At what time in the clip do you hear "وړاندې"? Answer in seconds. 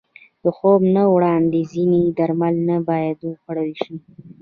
1.13-1.59